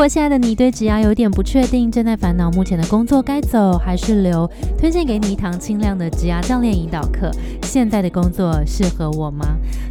[0.00, 7.30] 如果亲爱的你对职涯有点不确定，正在烦恼目前的工作该走还是留，推荐给你一堂清亮的职涯教练引导课。
[7.64, 9.44] 现在的工作适合我吗？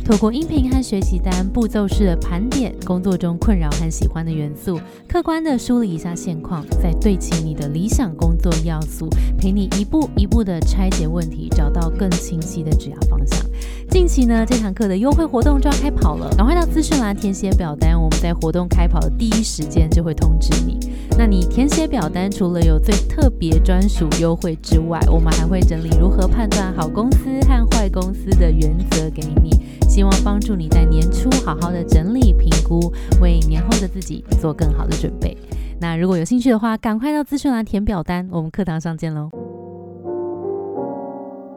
[0.03, 9.07] 透过音频和学习单，步骤式的盘点工作中困扰和喜欢的元素，客观的梳理一下现况，再对齐你的理想工作要素，
[9.38, 13.46] 陪你一步一步的拆解问题，找到更清晰的职涯方向。
[13.89, 20.77] 近期呢，这堂课的优惠活动就要开跑了，赶快到资讯栏填写表单，我们在活动开跑的第一时间就会通知你。
[21.17, 35.36] 那你填写表单，除了有最特别专属优惠之外，我们还会整理如何判断好公司和坏公司的原则给你，希望帮助你在年初好好的整理评估，为年后的自己做更好的准备。
[35.81, 39.48] 那如果有兴趣的话，赶快到资讯栏填表单，我们课堂上见喽。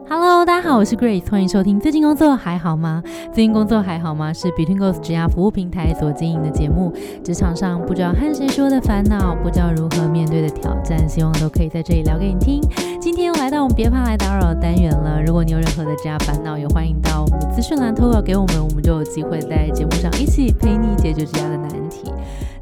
[0.09, 1.79] Hello，大家好，我是 Grace，欢迎收听。
[1.79, 3.01] 最近工作还好吗？
[3.33, 4.33] 最近工作还好吗？
[4.33, 6.93] 是 Between Goals 职涯服务平台所经营的节目。
[7.23, 12.61] 职场上不知道和谁说的烦恼，不知道如何面对的挑战，希望都可以在这里聊给你听。
[12.99, 15.21] 今天又来到我们别怕来打扰的单元了。
[15.25, 22.11] 如果你有任何的职涯烦恼，也欢迎到我们的资讯栏投稿给我们，我们就有机会在节目上一起陪你解决职涯的难题。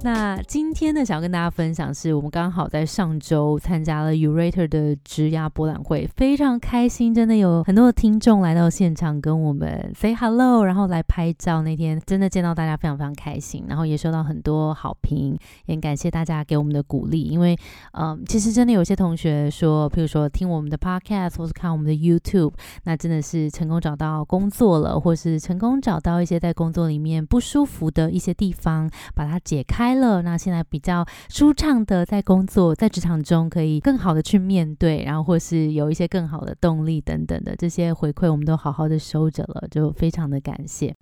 [0.04, 11.62] 那今天呢，想要跟大家分享，是我们刚好在上周参加了 Urator 的职涯博览会，非常开心，真的有很多的听众来到现场跟我们 say hello，然后来拍照。
[11.62, 17.22] 那天真的见到大家非常非常开心，然后也收到很多好评，也感谢大家给我们的鼓励。
[17.22, 17.56] 因为，
[17.94, 22.54] 嗯，其实真的有些同学说，譬如说听我们的 podcast 或是看我们的 YouTube，
[22.86, 29.91] 那真的是成功找到工作了，或是成功找到一些在工作里面不舒服的一些地方，把它解开。
[29.96, 40.96] 了，那现在比较舒畅的在工作，在职场中可以更好的去面对，然后或是有一些更好的动力等等的这些回馈，我们都好好的收着了，就非常的感谢。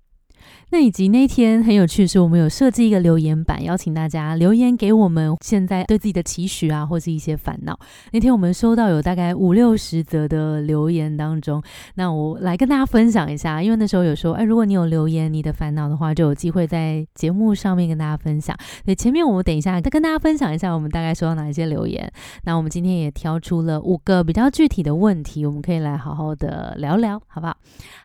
[0.70, 7.78] 那以及那天很有趣是，我们有设计一个留言板，邀请大家留言给我们现在对自己的期许啊，或是一些烦恼。
[8.12, 11.60] 那天我们收到有大概五六十则的留言当中，
[11.96, 18.56] 那我来跟大家分享一下，因为那时候有说，哎，如果你有留言你的烦恼的话，就有机会在节目上面跟大家分享。
[18.84, 22.08] 所以前面我们等一下再跟大家分享一下，我们大概收到哪一些留言。
[22.44, 27.56] 那我们今天也挑出了五个比较具体的问题，我们可以来好好的聊聊，好不好？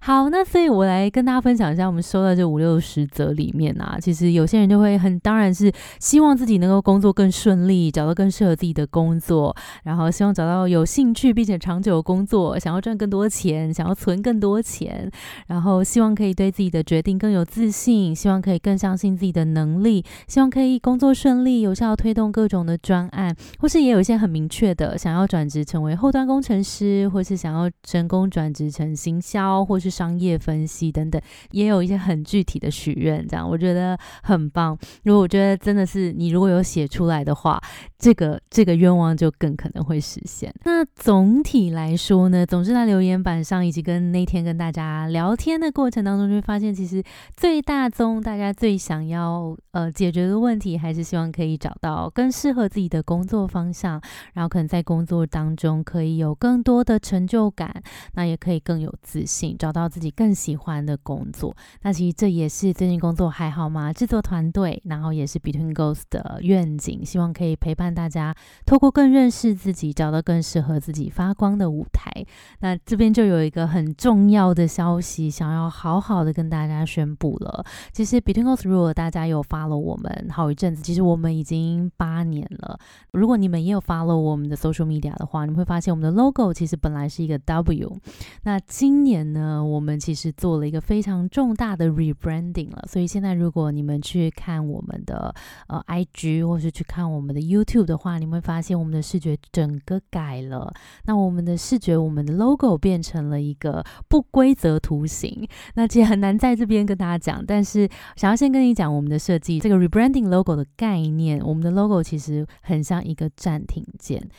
[0.01, 2.45] 好，那所以我来跟大家分享一下，我们收在这。
[2.45, 9.53] 五六十则里面啊，其实有些人就会很，当然是希望自己能够工作更顺利，找到更适合自己的工作，
[9.83, 15.09] 然后希望找到有兴趣并且长久的工作，想要赚更多钱，想要存更多钱，
[15.47, 31.19] 然后希望可以对自己的决定更有自信，希望可以更相信自己的能力，希望可以工作顺利，有效推动各种的专案，或是也有一些很明确的想要转职成为后端工程师，或是想要成功转职成行销或是商业分析等等，
[31.51, 32.45] 也有一些很很具。
[32.45, 34.77] 体的许愿，这样我觉得很棒。
[35.03, 37.59] 如果我觉得真的是你如果有写出来的话，
[37.97, 40.53] 这个这个愿望就更可能会实现。
[40.63, 47.03] 那总体来说呢，总之在留言板上以及跟那天跟大家聊天的过程当中，就会发现其实
[47.35, 53.99] 最大宗大家最想要呃解决的问题，还是希望可以找到更适合自己的工作方向，
[54.33, 57.81] 然后可能在工作当中可以有更多的成就感，
[58.13, 61.55] 那也可以更有自信，找到自己更喜欢的工作。
[61.81, 63.93] 那其这也是最近工作还好吗？
[63.93, 68.35] 制作团队，然后也是 Between Goals 的愿景，希望可以陪伴大家，
[68.65, 72.11] 透过更认识自己，找到更适合自己发光的舞台。
[72.59, 77.65] 那这边就有一个很重要的消息，想要好好的跟大家宣布了。
[77.91, 82.79] 其实 Between Goals 如果大家有 follow 我们好一阵子，其实我们已经八年了。
[83.11, 87.97] 如果你们也有 follow 我们的 social media 的话，你会发现我们的 logo 其实本来是一个 W。
[88.43, 95.33] 那今年呢，我们其实做了一个非常重大的 re branding 了，所以现在如果你们去看我们的
[95.67, 100.71] 呃 IG 或是去看我们的 YouTube 的话，你会发现我们的视觉整个改了。
[101.05, 105.47] 那我们的视觉，我们的 logo 变成了一个不规则图形。
[105.75, 114.29] 那其实很难在这边跟大家讲，但是想要先跟你讲我们的设计，这个 rebranding logo 的概念，我们的 logo 其实很像一个暂停键。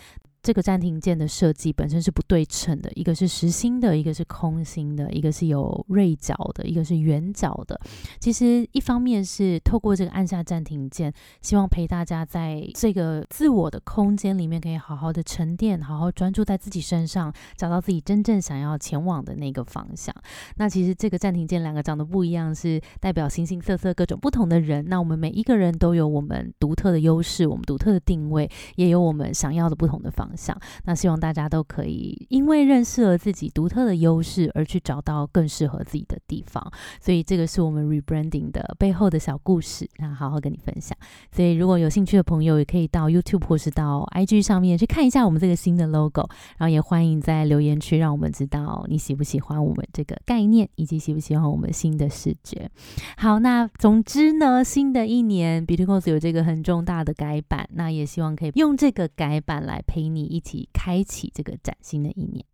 [0.46, 7.76] 这个暂停键的设计本身是不对称的，一个是实心的，一个是空心的，一个是有锐角的，一个是圆角的。
[8.20, 11.12] 其实一方面是透过这个按下暂停键，
[11.42, 20.14] 希望陪大家在这个自我的空间里面可以好好的沉淀，好好专注在自己身上，找到自己真正想要前往的那个方向。
[20.58, 24.84] 那其实这个暂停键两个长得不一样，是代表形形色色各种不同的人。
[24.88, 30.24] 那我们每一个人都有我们独特的优势，我们独特的定位，也有我们想要的不同的方。
[30.28, 30.35] 向。
[30.36, 36.62] 想那希望大家都可以因为认识了自己独特的优势，而去找到更适合自己的地方。
[37.00, 40.96] 所以这个是我们 rebranding 的背后的小故事，那好好跟你分享。
[41.32, 46.28] 所以如果有兴趣的朋友，也可以到 YouTube 或是到 IG 上面去看一下我们这个新的 logo，
[46.58, 52.70] 然后也欢迎在留言区让我们知道你喜不喜欢我们这个概念，以及喜不喜欢我们新的视觉。
[53.16, 62.44] 好，那总之呢，新的一年 b e a u t y c o s 有这个很重大的改版，那也希望可以用这个改版来陪你一起开启这个崭新的一年。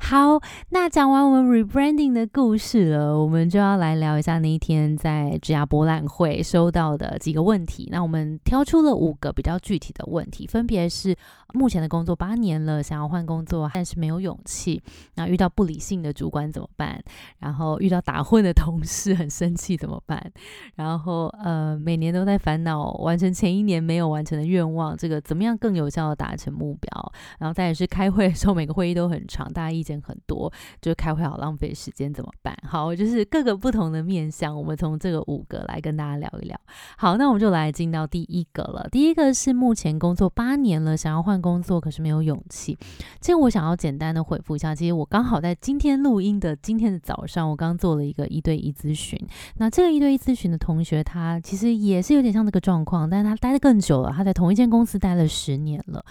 [0.00, 0.40] 好，
[0.70, 7.88] 那讲完我们 rebranding 的故事了，我们就要来聊一下那一天在职涯博览会收到的几个问题。
[7.90, 11.16] 那我们挑出了五个比较具体的问题，分别是
[11.54, 14.82] 目前的工作八年了，想要换工作，但是没有勇气。
[15.14, 17.02] 那遇到不理性的主管怎么办？
[17.38, 20.30] 然后遇到打混的同事很生气怎么办？
[20.74, 27.12] 然后 呃，每年都在烦恼完成前一年没有完成的愿望，这个怎么样更有效的达成目标？
[27.38, 32.56] 然后再也是开会的时候，每个会议都很长，大家意见很多，就是开会好浪费时间怎么办？
[32.64, 36.58] 好，就是各个不同的面向，我们从这个五个来跟大家聊一聊。
[36.96, 38.88] 好，那我们就来进到第一个了。
[38.90, 42.76] 第一个是目前工作八年了，想要换工作，可是没有勇气。
[43.20, 49.18] 其实我想要简单的回复一下，其实我刚好在今天录音的今天的早上，我刚做了一个一对一咨询。
[49.56, 56.04] 那这个一对一咨询的同学，他其实也是有点像这个状况，但是他待的更久了，他在同一间公司待了十年了。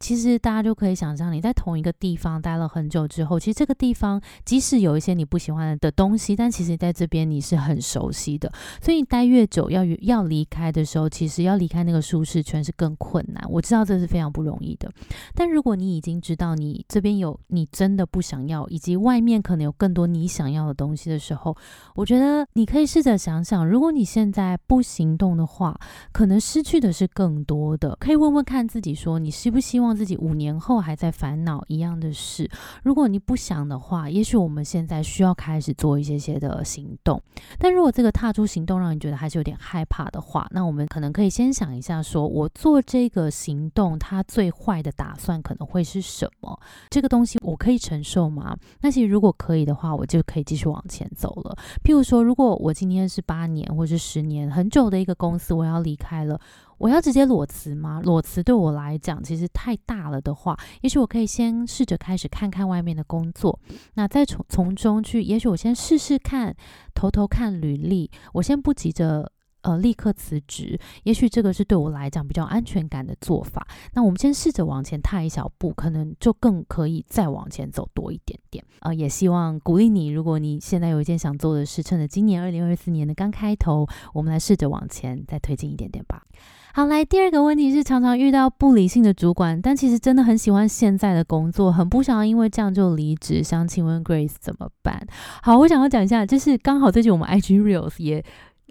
[0.00, 8.52] 其实大家就可以想象，你在同一个地方待了很久之后，其实这个地方即使有一些你不喜欢的东西，但其实在这边你是很熟悉的。
[8.80, 13.42] 所以你待越久，要要离开的时候，其实要离开那个舒适圈是更困难。
[13.48, 14.90] 我知道这是非常不容易的。
[15.34, 21.56] 但如果你已经知道你这边有你真的不想要，以及外面可能有更多你想要的东西的时候，
[21.94, 25.78] 我觉得你可以试着想想，如果你现在不行动的话，
[26.12, 27.96] 可能失去的是更多的。
[28.00, 32.50] 可以问问看自己，说你希不希望自己无五年后还在烦恼一样的事？
[32.82, 37.20] 如果你不想的话，也许我们现在需要开始做一些些的行动。
[37.58, 46.58] 但如果这个踏出行动让你觉得还是有点害怕的话，那我们可能可以先想一下，说我做这个行动，它最坏的打算可能会是什么？
[46.88, 48.56] 这个东西我可以承受吗？
[48.80, 51.54] 那其实如果可以的话，我就可以继续往前走了。
[51.84, 56.40] 譬如说，如果我今天是八年或是十年很久的一个公司，我要离开了，
[56.78, 58.00] 我要直接裸辞吗？
[58.04, 63.58] 裸辞对我来讲其实太大了的话，也许我可以先试着开始看看外面的工作，
[63.94, 66.56] 那再从从中去，也许我先试试看，
[66.94, 69.32] 偷偷看履历，我先不急着。
[69.62, 73.64] 呃，立刻辞职，也许这个是对我来讲比较安全感的做法。
[73.92, 78.64] 那我们先试着往前踏一小步，可能就更可以再往前走多一点点。
[78.80, 86.26] 呃，也希望鼓励你，如果你现在有一件想做的事，趁着今年二零二四年的刚开头，我们来试着往前再推进一点点吧。
[86.74, 93.42] 好，来第二个问题是，常常遇到不理性的主管，但其实真的很喜欢现在的工作，很不想要因为这样就离职。
[93.42, 95.06] 想请问 Grace 怎么办？
[95.42, 98.24] 好，我想要讲一下，就是刚好最近我们 IG Reels 也。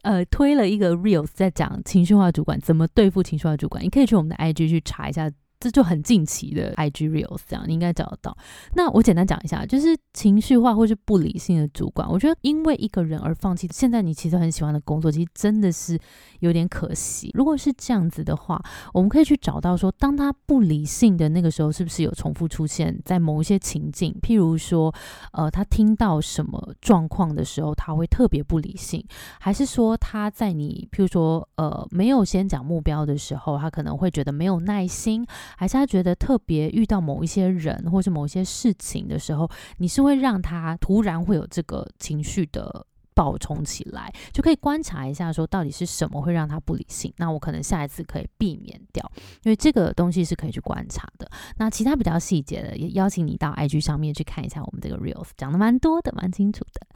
[0.03, 5.29] 呃，推了一个 reels 在讲情绪化主管怎么对付情绪化主管，你可以去我们的 IG 去查一下。
[5.61, 8.35] 这就很近期的 IG reels 这样，你应该找得到。
[8.73, 15.99] 那我简单讲一下，就是情绪化或是不理性的主管，我觉得因为一个人而放弃现在你其实很喜欢的工作，其实真的是
[16.39, 17.29] 有点可惜。
[17.35, 18.59] 如果是这样子的话，
[18.91, 24.11] 我们可以去找到说，当他不理性的那个时候，是不是有重复出现在某一些情境？
[24.21, 24.91] 譬如说，
[25.33, 29.05] 呃，他听到什么状况的时候，他会特别不理性，
[29.39, 35.23] 还是说他在你譬如说，呃，没有先讲目标的时候，他可能会觉得没有耐心。
[35.57, 42.85] 还是他觉得特别遇到某一些人或是某一些事情的时候，你是会让他突然会有这个情绪的。
[43.13, 47.13] 爆冲起来，就可以观察一下，说到底是什么会让他不理性。
[47.17, 49.11] 那我可能下一次可以避免掉，
[49.43, 51.29] 因为这个东西是可以去观察的。
[51.57, 56.87] 那其他比较细节的，也邀请你到 IG 上面去看一下我们这个 reels，讲的蛮多的，蛮清楚的。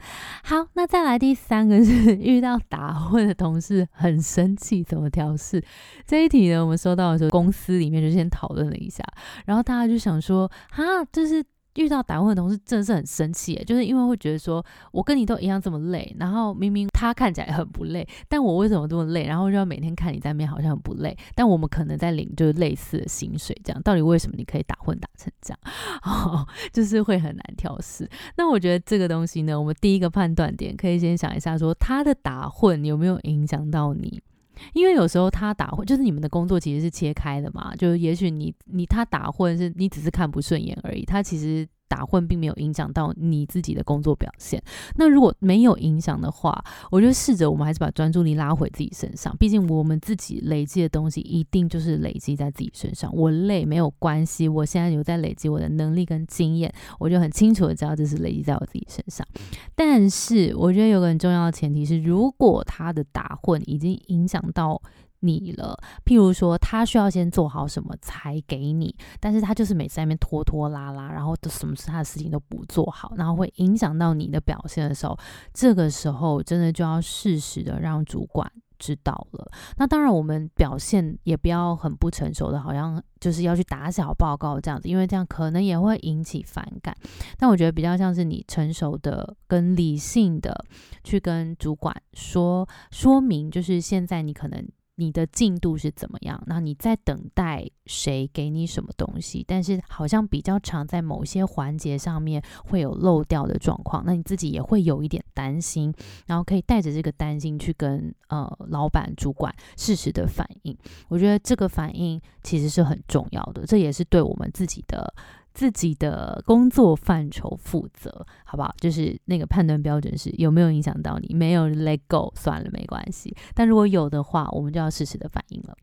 [0.44, 5.62] 好，那再来第三个是遇到打混的同事很生气，怎么调试？
[6.06, 9.04] 这一题呢，我们收到的时候，公司里面就先讨论了一下，
[9.44, 11.44] 然后大家就想说，哈，就是。
[11.76, 19.24] 遇到打混的同事真的是很生气，就是因为会觉得说，我跟你都一样这么累，然后明明他看起来很不累，但我为什么这么累？
[19.26, 25.58] 然后就要每天看你在那边好像很不累，但我们可能在领就是类似的薪水，这样到底为什么你可以打混打成这样？
[26.02, 28.08] 哦， 就是会很难调试。
[28.36, 34.22] 那我觉得这个东西呢，我们第一个判断点可以先想一下，说他的打混有没有影响到你？
[34.72, 44.62] 因为有时候他打混，就是你们的工作其实是切开的嘛，就是也许你你他打混是你只是看不顺眼而已，他其实打混并没有影响到你自己的工作表现。
[44.96, 49.36] 那如果没有影响的话，我就试着我们还是把专注力拉回自己身上。
[49.38, 53.14] 毕竟我们自己累积的东西一定就是累积在自己身上。
[53.14, 59.26] 我累没有关系，我现在有在累积我的能力跟经验，我就很清楚的知道这是累积在我自己身上。
[59.74, 64.80] 但是我觉得有个很重要的前提是，如果他的打混已经影响到。
[65.20, 75.18] 你了，譬如说，他需要先做好什么才给你，但是他就是每次在那边拖拖拉拉，然后都什么是他的事情都不做好，然后会影响到你的表现的时候，
[75.52, 79.50] 这个时候真的就要适时的让主管知道了。
[79.78, 86.94] 那当然，我们表现也不要很不成熟的，好像就是要去打小报告这样子，因为这样可能也会引起反感。
[87.38, 90.64] 但我觉得比较像是你成熟的、跟理性的
[91.02, 94.66] 去跟主管说说明，就是现在你可能。
[94.96, 96.42] 你的进度是怎么样？
[96.46, 99.44] 那你在等待谁给你什么东西？
[99.46, 105.94] 但是好像比较常在某些环节上面会有漏掉的状况，那你自己也会有一点担心，
[106.26, 110.76] 然后可以带着这个担心去跟呃老板、主管适时的反应。
[111.08, 115.14] 我觉得这个反应其实是很重要的，这也是对我们自己的。
[115.56, 118.74] 自己的工作范畴负责，好不好？
[118.78, 123.34] 就是那个判断标准是有没有影响到你，没有 let go 算了，没关系。
[123.54, 125.74] 但如果有的话，我们就要适时的反应了。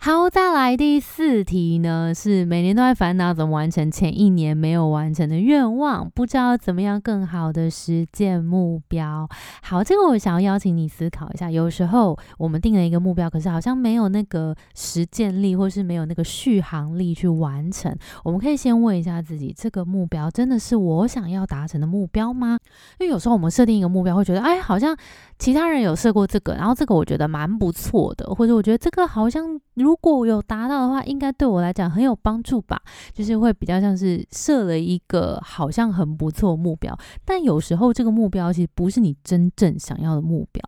[0.00, 9.28] 好，再来第四题呢，是每年都在烦恼怎么完成前一年没有完成的愿望，不知道怎么样更好的实践目标。
[9.60, 11.50] 好，这个我想要邀请你思考一下。
[11.50, 17.92] 有时候我们定了一个目标，可是好像没有那个实践力，或是没有那个续航力去完成。
[18.22, 22.56] 我们可以先问一下自己，这个目标真的是我想要达成的目标吗？
[23.00, 24.96] 因为有时候我们设定一个目标，会觉得，哎，好像
[25.40, 29.60] 其他人有设过这个，然后这个我觉得蛮不错的，或者我觉得这个好像。
[29.88, 32.78] 如果有达到的话，应该对我来讲很有帮助吧？
[33.14, 40.62] 就是会比较像是设了一个好像很不错目标，但有时候这个目标其实不是你真正想要的目标。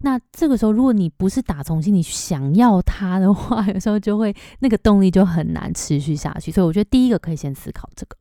[0.00, 6.50] 那这个时候，如果你不是打从心里想要它的话，有时候就会那个动力就很难持续下去。
[6.50, 8.16] 所以我觉得第一个可以先思考这个。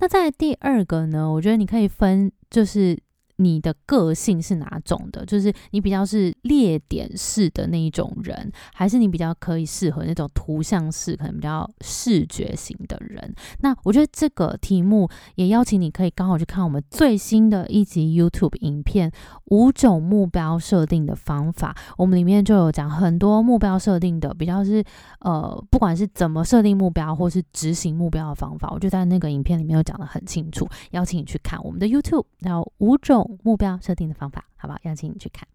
[0.00, 2.98] 那在第二个呢，我觉得你可以分就是。
[3.36, 5.24] 你的个性是哪种的？
[5.26, 13.34] 就是你比较是列点式的那一种人，还是你比较可以适合那种图像式，可能比较视觉型的人？
[13.60, 19.10] 那我觉得这个题目也邀请你可以刚好去看我们最新的一集 YouTube 影片
[19.46, 24.84] 《五种目标设定的方法》，我们里面就有讲很多目标设定的，比较是
[25.20, 33.23] 呃，不管是怎么设定目标，或是执行目标的方法，我就在那个影片里面有讲的很清楚，邀请你去看我们的 YouTube，然后五种。
[33.42, 34.78] 目标设定的方法，好不好？
[34.84, 35.46] 邀请你去看。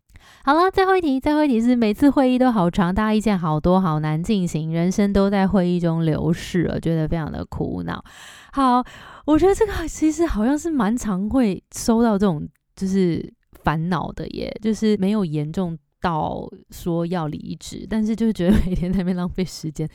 [0.43, 8.03] 好了，最后一题，最后一题是每次会议都好长，大家意见好多，好难进行，人生都在会议中流逝了，觉得非常的苦恼。
[8.51, 8.83] 好，
[9.25, 12.45] 我觉得这个其实好像是蛮常会收到这种
[12.75, 13.33] 就是
[13.63, 19.89] 烦恼的，耶，就是没有严重到说要离职，但是就是觉得每天在那边浪费时间。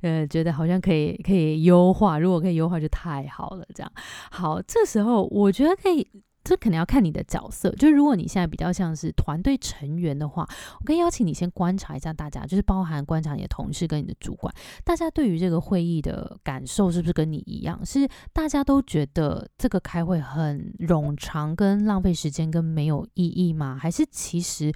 [0.00, 3.64] 呃，觉得好像可以可以优化，如果可以优化就太好了。
[3.74, 3.92] 这样
[4.30, 6.06] 好，这时候我觉得可以。
[6.48, 10.48] 这可能要看你的角色，就是如果你现在比较像是团队成员的话，
[10.80, 14.52] 我可以邀请你先观察一下大家，就是包含观察你的同事跟你的主管，
[14.82, 17.84] 大家对于这个会议的感受是不是跟你一样？
[17.84, 23.76] 是大家都觉得这个开会很冗长、跟浪费时间、跟没有意义吗？
[23.78, 24.72] 还是其实？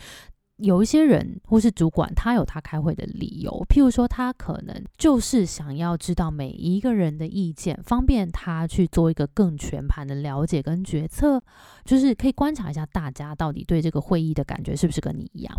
[0.62, 11.42] 有一些人或是主管，他有他开会的理由，譬如说，他可能就是想要知道每一个人的意见，方便他去做一个更全盘的了解跟决策，
[11.85, 15.54] 就是可以观察一下大家到底对这个会议的感觉是不是跟你一样。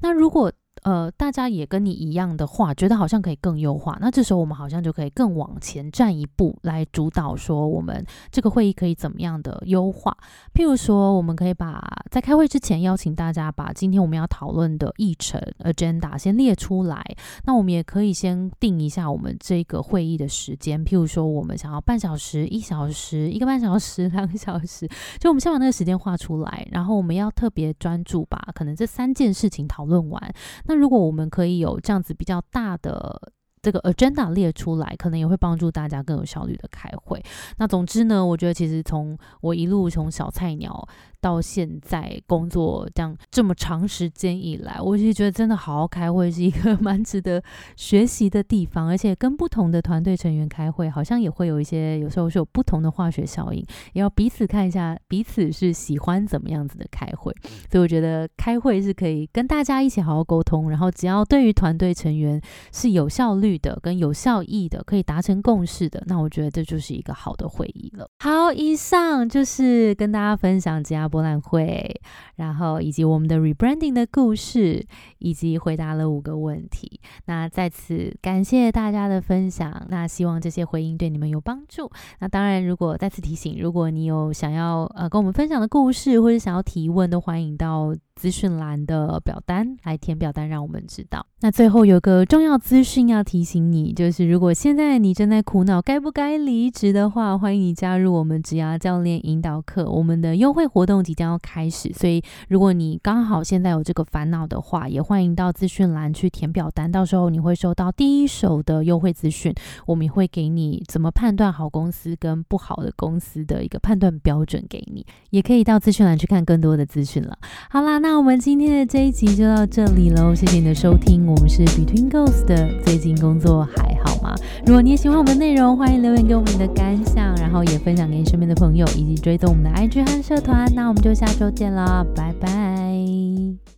[0.00, 0.52] 那如果
[0.84, 10.14] 呃，大家也跟你一样的话，觉得好像可以更优化，那这时候我们好像就可以更往前站一步，来主导说我们这个会议可以怎么样的优化。
[10.52, 17.02] 譬如说，我们可以把在开会之前邀请大家把今天我们要讨论的议程 agenda 先列出来。
[17.44, 24.86] 那我们也可以先定一下我们这个会议的时间，譬如说我们想要半小时、一小时、一个半小时、 两个小时，
[25.18, 30.34] 就我们先把那个时间画出来，然后我们要特别专注把可能这三件事情讨论完。
[30.64, 33.32] 那如果我们可以有这样子比较大的
[33.64, 37.20] 这个 agenda 列出来，可能也会帮助大家更有效率的开会。
[37.56, 40.86] 那总之呢，我觉得其实从我一路从小菜鸟。
[41.24, 47.42] 到现在工作这样这么长时间以来，我其实觉得真的好好开会是一个 蛮值得
[47.76, 57.32] 学习的地方，而且跟不同的团队成员开会，好像也会有一些有时候是有不同的化学效应，也要彼此看一下彼此是喜欢怎么样子的开会。
[57.70, 62.38] 所以我觉得开会是可以跟大家一起好好沟通，然后只要对于团队成员
[62.70, 63.53] 是有效率。
[63.58, 68.08] 的、跟有效益的，可以达成共识的，那我觉得这就是一个好的会议了。
[68.18, 72.00] 好，以上就是跟大家分享吉亚博览会，
[72.36, 74.84] 然后以及我们的 rebranding 的故事，
[75.18, 77.00] 以及回答了五个问题。
[77.26, 81.90] 那再次感谢大家的分享，那希望这些回应对你们有帮助。
[82.20, 87.94] 那当然，如果再次提醒，如果你有想要呃跟我们分享的故事，或者想要提问，都欢迎到。
[88.14, 91.26] 资讯栏的表单来填表单，让我们知道。
[91.40, 99.90] 那最后有个重要资讯要提醒你，就是如果现在你正在苦恼该不该离职的话，欢迎你加入我们职涯教练引导课。
[99.90, 106.90] 我们的优惠活动即将要开始，所以如果你刚好现在有这个烦恼的话，也欢迎到资讯栏去填表单。
[106.90, 109.52] 到时候你会收到第一手的优惠资讯，
[109.86, 115.04] 我们也会给你怎么判断好公司跟不好的公司的一个判断标准给你。
[115.30, 117.36] 也可以到资讯栏去看更多的资讯了。
[117.68, 118.03] 好啦。
[118.04, 121.26] 那我们今天的这一集就到这里喽，谢谢你的收听。
[121.26, 124.34] 我们是 Between Ghosts 的，最近工作还好吗？
[124.66, 130.70] 如果你也喜欢我们的内容，欢迎留言给我们的感想，然后也分享给你身边的朋友，以及追踪我们的 IG 和社团。
[130.74, 133.73] 那我们就下周见了，拜拜。